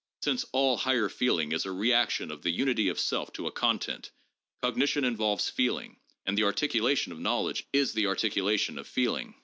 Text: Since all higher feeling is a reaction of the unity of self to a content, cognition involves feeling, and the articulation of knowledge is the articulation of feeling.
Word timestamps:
Since 0.23 0.45
all 0.51 0.77
higher 0.77 1.09
feeling 1.09 1.51
is 1.51 1.63
a 1.67 1.71
reaction 1.71 2.31
of 2.31 2.41
the 2.41 2.49
unity 2.49 2.89
of 2.89 2.99
self 2.99 3.31
to 3.33 3.45
a 3.45 3.51
content, 3.51 4.09
cognition 4.59 5.03
involves 5.05 5.47
feeling, 5.47 5.99
and 6.25 6.35
the 6.35 6.41
articulation 6.45 7.11
of 7.11 7.19
knowledge 7.19 7.67
is 7.71 7.93
the 7.93 8.07
articulation 8.07 8.79
of 8.79 8.87
feeling. 8.87 9.35